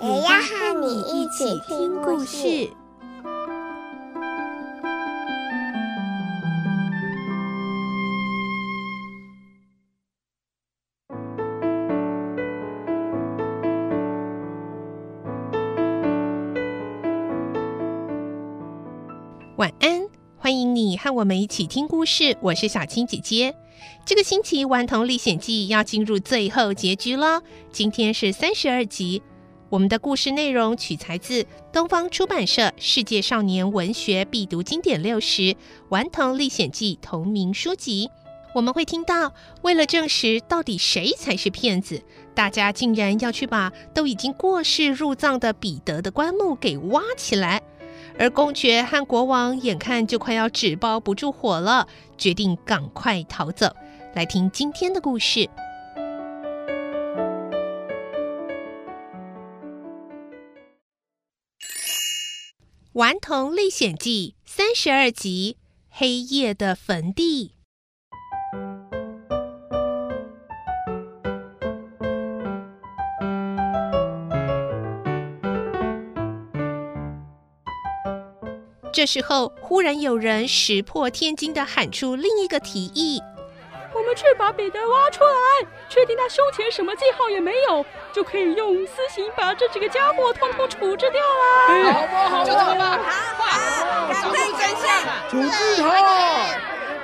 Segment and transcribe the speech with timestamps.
[0.00, 2.70] 也要和你一起听故事。
[19.56, 20.06] 晚安，
[20.36, 22.36] 欢迎你和我们一起听故事。
[22.40, 23.52] 我是小青姐姐。
[24.06, 27.42] 这个星期《顽童历险记》要进入最后结局了，
[27.72, 29.20] 今天是三十二集。
[29.70, 35.42] 我们的故事内容取材自东方出版社《世界少年文学必读经典六十·
[35.90, 38.08] 顽童历险记》同名书籍。
[38.54, 42.02] 我们会听到，为了证实到底谁才是骗子，
[42.34, 47.60] 大家竟然要去把都已经过世入葬的彼得的棺木给挖起来。
[48.18, 53.68] 而公爵和国王眼看就快要纸包不住火了，决定赶快逃走。
[54.14, 55.40] 来听今天的故事，
[62.98, 65.56] 《顽童历险记》三十二集：
[65.88, 67.52] 黑夜的坟地。
[78.92, 83.20] 这时候，忽然有人石破天惊地喊出另一个提议
[84.08, 92.98] ：“们去把彼得挖出来，确定他胸前什么记号也没有，就可以用私刑把这几个家伙通通处置掉了。”好吧，好吧，就这么办。
[92.98, 94.88] 好，赶快转向，
[95.28, 96.58] 处置他！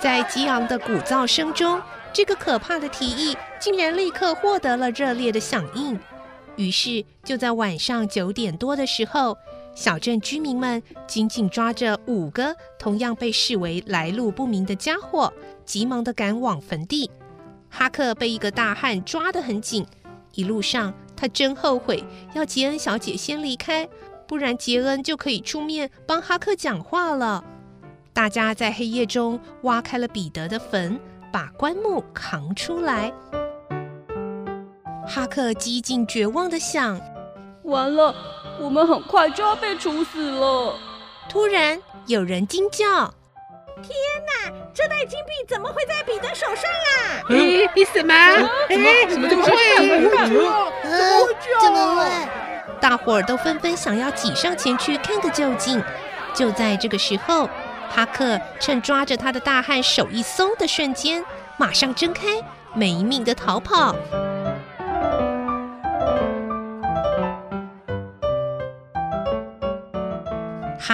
[0.00, 1.80] 在激昂的鼓噪声中，
[2.12, 5.98] 这个可怕的提议竟然立刻获得了热烈的响应。
[6.56, 9.38] 于是，就在晚上九点多的时候。
[9.78, 15.32] 小镇居民们紧紧抓着五个同样被视为来路不明的家伙，
[15.64, 17.08] 急忙地赶往坟地。
[17.70, 19.86] 哈克被一个大汉抓得很紧，
[20.34, 22.02] 一路上他真后悔
[22.34, 23.88] 要杰恩小姐先离开，
[24.26, 27.44] 不然杰恩就可以出面帮哈克讲话了。
[28.12, 30.98] 大家在黑夜中挖开了彼得的坟，
[31.32, 33.12] 把棺木扛出来。
[35.06, 37.00] 哈克几近绝望地想：
[37.68, 38.14] 完了。
[38.60, 40.74] 我们很快就要被处死了！
[41.28, 43.14] 突然有人惊叫
[43.80, 43.94] ：“天
[44.26, 44.52] 哪！
[44.74, 48.14] 这袋金币怎么会在彼得手上啊？”“咦，你什么？
[48.68, 49.52] 怎么怎么这么会？
[49.76, 51.34] 怎么会？
[51.60, 52.08] 怎么会？”
[52.80, 55.80] 大伙儿都纷纷想要挤上前去看个究竟。
[56.34, 57.48] 就在这个时候，
[57.88, 61.24] 哈克趁抓着他的大汉手一松的瞬间，
[61.56, 62.42] 马上睁开，
[62.74, 63.94] 没命的逃跑。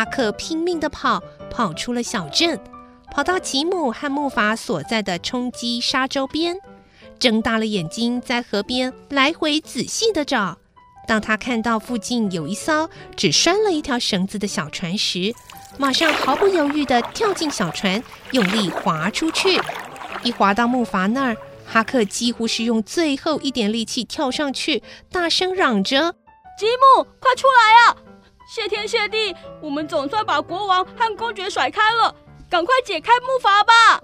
[0.04, 2.60] 哈克拼命地跑，跑出了小镇，
[3.10, 6.58] 跑到吉姆和木筏所在的冲积沙洲边，
[7.18, 10.58] 睁大了眼睛在河边来回仔细地找。
[11.08, 15.34] 当他看到附近有一艘只拴了一条绳子的小船时，
[15.78, 19.58] 马上毫不犹豫地跳进小船，用力划出去。
[20.22, 26.12] 一划到木筏那儿，哈克几乎是用最后一点力气跳上去，大声嚷着
[26.60, 26.66] ：“吉
[26.98, 27.96] 姆，快出来啊！”
[28.54, 32.14] 谢天谢地，我们总算把国王和公爵甩开了。
[32.48, 34.00] 赶快解开木筏吧！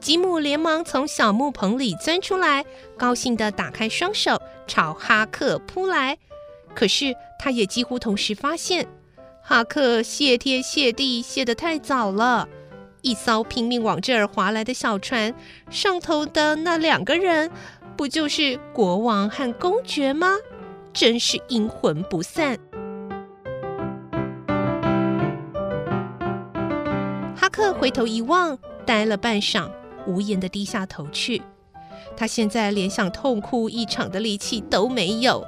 [0.00, 2.64] 吉姆连忙从小木棚里钻出来，
[2.96, 6.16] 高兴地打开双手朝哈克扑来。
[6.74, 8.88] 可是他也几乎同时发现，
[9.42, 12.48] 哈克谢天谢地谢得太早了。
[13.02, 15.34] 一艘拼命往这儿划来的小船
[15.68, 17.50] 上头的那两个人，
[17.94, 20.38] 不就是国王和公爵吗？
[20.94, 22.58] 真是阴魂不散。
[27.50, 28.56] 克回头一望，
[28.86, 29.70] 呆了半晌，
[30.06, 31.42] 无言的低下头去。
[32.16, 35.44] 他现在连想痛哭一场的力气都没有。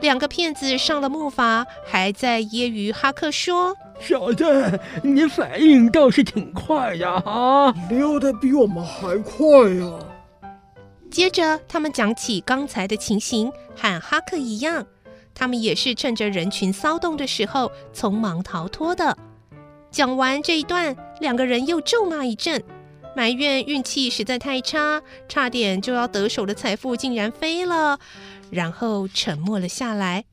[0.00, 7.22] 两个骗子上了木筏，还在揶揄哈克说：“小子，你反应倒是挺快呀！
[7.24, 9.92] 啊，溜得比我们还快呀！”
[11.10, 14.84] 接着，他们讲起刚才的情形，和哈克一样，
[15.32, 19.16] 他们也是趁着人群骚动的时候匆忙逃脱的。
[19.94, 22.60] 讲完这一段，两个人又咒骂一阵，
[23.14, 28.00] 埋怨运气实在太差，差点就要得手的财富竟然飞了，
[28.50, 30.24] 然后沉默了下来。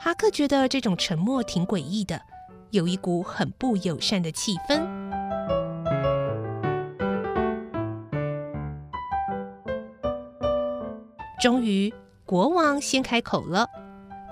[0.00, 2.22] 哈克觉得这种沉默挺诡异的，
[2.70, 4.80] 有一股很不友善的气氛。
[11.40, 11.92] 终于，
[12.24, 13.68] 国王先开口了，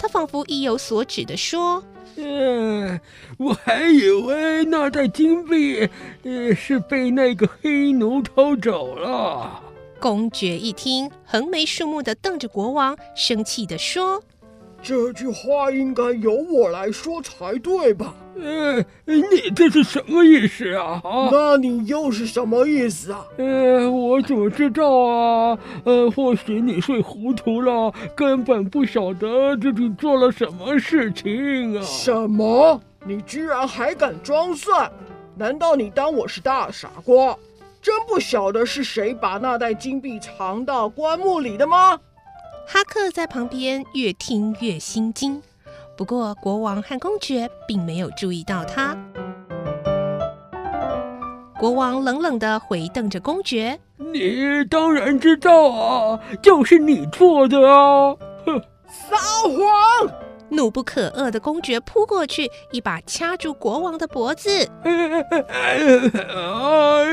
[0.01, 1.85] 他仿佛意有所指地说。
[2.17, 2.99] 嗯，
[3.39, 5.89] 我还以为那袋金币，
[6.25, 9.63] 呃，是被那个黑奴偷走了。
[10.01, 14.23] 公爵一听，横眉竖目的瞪着国王，生气地说
[14.83, 21.03] ：“这句话应该由我来说才对吧？”呃，你这是什么意思啊？
[21.31, 23.25] 那你又是什么意思啊？
[23.37, 25.59] 呃，我怎么知道啊？
[25.85, 31.83] 呃，或许你睡糊涂了，根本不晓得自己做了什么事情啊！
[31.83, 32.81] 什么？
[33.05, 34.91] 你居然还敢装蒜？
[35.37, 37.37] 难道你当我是大傻瓜？
[37.83, 41.99] 真不晓得是谁把那袋金币藏到棺木里的吗？
[42.73, 45.43] 哈克在旁边越听越心惊。
[45.97, 48.97] 不过，国王和公爵并没有注意到他。
[51.59, 58.15] 国王冷冷的回瞪着公爵：“你当然知道啊，就是你做的啊！”
[58.47, 60.30] 哼，撒谎！
[60.51, 64.51] 怒不可遏的公爵扑过去，一把掐住国王的脖子。
[64.85, 65.79] 哎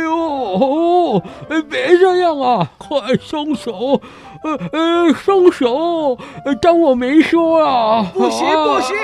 [0.03, 1.21] 呦，
[1.69, 2.71] 别这样啊！
[2.77, 4.01] 快松手！
[4.43, 6.17] 呃呃，松手！
[6.61, 8.11] 当我没说啊！
[8.13, 8.95] 不行不行，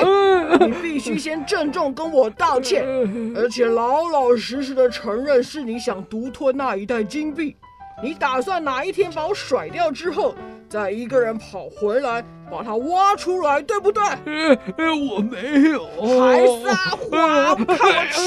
[0.67, 2.83] 你必须先郑重跟我道歉，
[3.35, 7.55] 而且老老实实的承认是你想独吞那一袋金币。
[8.01, 10.33] 你打算哪一天把我甩掉之后，
[10.73, 14.01] 再一个人跑回来把它挖出来，对不对？
[14.03, 18.17] 呃呃，我没有，还撒谎，看我掐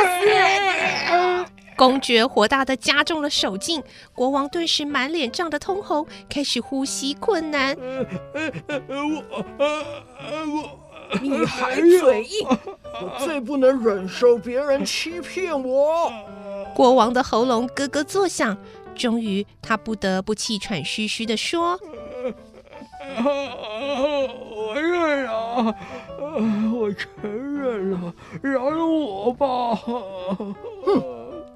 [0.00, 1.44] 死你！
[1.76, 3.82] 公爵火大的加重了手劲，
[4.14, 7.76] 国王顿时满脸涨得通红，开始呼吸困难。
[8.88, 9.22] 我，
[9.58, 10.80] 我，
[11.20, 16.10] 你还嘴硬，我最不能忍受别人欺骗我。
[16.74, 18.56] 国王的喉咙咯咯作响，
[19.00, 21.80] 终于他不得不气喘吁吁地说
[23.24, 25.74] ：“我认了，
[26.74, 29.74] 我承认了，饶了我吧。”
[30.36, 30.54] 哼。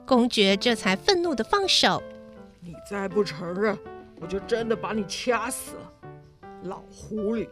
[0.06, 2.02] 公爵这才愤怒地放手。
[2.60, 3.78] 你再不承认，
[4.22, 5.92] 我就真的把你掐死了！
[6.62, 7.46] 老狐狸，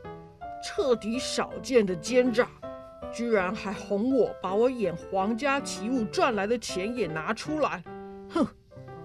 [0.64, 2.48] 彻底少见的奸诈，
[3.12, 7.84] 居然还哄我把我演皇家奇物赚来的钱也拿出来！
[8.30, 8.46] 哼，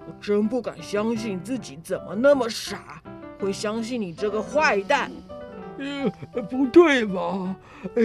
[0.08, 3.02] 我真不敢相信自己怎么那么傻，
[3.40, 5.12] 会相信你这个坏蛋。
[5.78, 7.56] 呃，不对吧？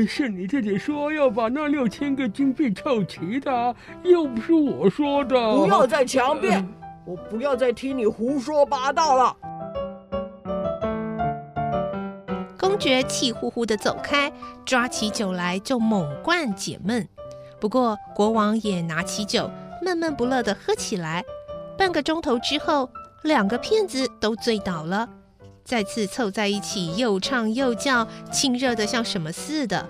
[0.07, 5.37] 是你自己说要把那六千个金币凑齐的，又不是我说的。
[5.57, 6.67] 不要再强辩，呃、
[7.07, 9.37] 我不要再听你胡说八道了。
[12.59, 14.31] 公爵气呼呼的走开，
[14.67, 17.09] 抓起酒来就猛灌解闷。
[17.59, 19.51] 不过国王也拿起酒，
[19.81, 21.25] 闷闷不乐的喝起来。
[21.83, 22.89] 半个钟头之后，
[23.25, 25.09] 两个骗子都醉倒了。
[25.65, 29.85] 再次凑在一起，又唱又叫，亲热的像什么似的。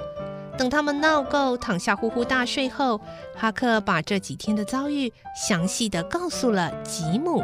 [0.56, 2.99] 等他们闹够，躺下呼呼大睡后，
[3.37, 7.43] 哈克把这几天的遭遇详细的告诉了吉姆。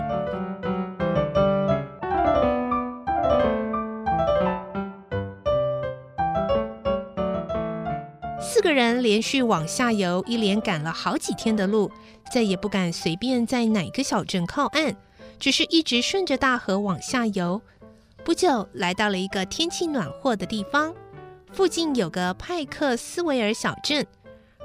[8.58, 11.88] 四个人连续往下游，一连赶了好几天的路，
[12.32, 14.96] 再也不敢随便在哪个小镇靠岸，
[15.38, 17.62] 只是一直顺着大河往下游。
[18.24, 20.92] 不久，来到了一个天气暖和的地方，
[21.52, 24.04] 附近有个派克斯维尔小镇，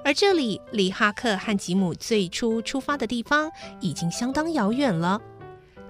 [0.04, 5.22] 而这里离哈克和吉姆最初出发的地方已经相当遥远了。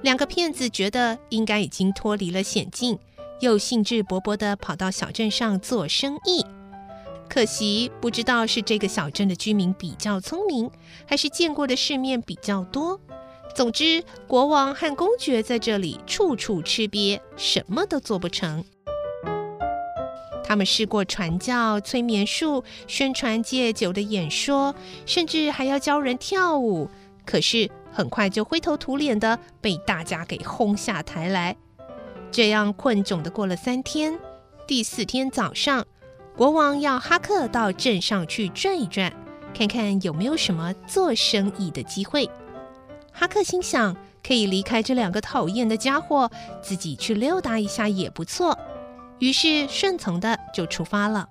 [0.01, 2.99] 两个骗子觉得应该已经脱离了险境，
[3.39, 6.45] 又兴致勃勃地跑到小镇上做生意。
[7.33, 10.69] 可惜，不知道是这个小镇的居民比较聪明，
[11.07, 13.01] 还是见过的世面比较多。
[13.55, 18.63] 总之，国王和公爵在这里处处吃瘪，什么都做不成。
[20.43, 24.75] 他们试过传教、催眠术、宣传戒酒的演说，
[25.07, 26.87] 甚至还要教人跳舞，
[27.25, 31.57] 可是很快就灰头土脸的被大家给轰下台来。
[32.29, 34.19] 这样困窘的过了三天，
[34.67, 35.83] 第四天早上，
[36.35, 39.13] 国王要哈克到镇上去转一转，
[39.53, 42.29] 看看有没有什么做生意的机会。
[43.11, 48.57] 哈克心想，可以离开这两个讨厌的家伙，自己去溜达一下也不错。
[49.19, 51.29] 于是顺从的就出发了。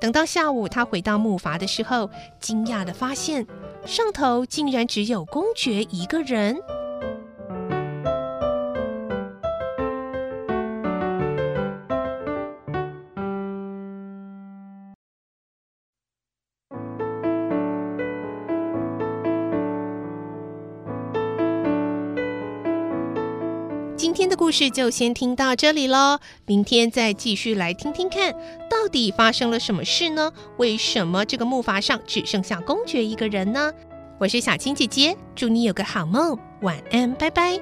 [0.00, 2.10] 等到下午，他回到木筏的时候，
[2.40, 3.46] 惊讶地发现
[3.86, 6.60] 上头竟然只有公爵一个人。
[24.44, 28.30] 故事就先听到这里喽，明天再继续来听听看，
[28.68, 30.30] 到底发生了什么事呢？
[30.58, 33.72] 为什么这个木筏上只剩下公爵一个人呢？
[34.20, 37.54] 我是小青姐姐，祝你有个好梦，晚安，拜拜。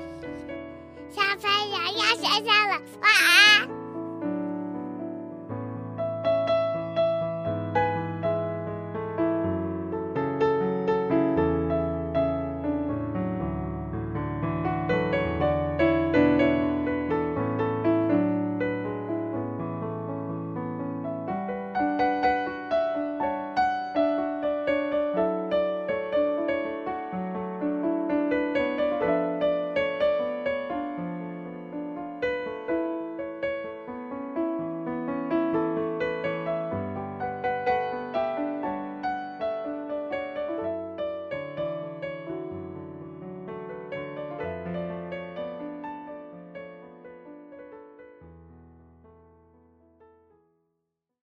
[1.14, 3.81] 小朋友要睡觉了，晚安。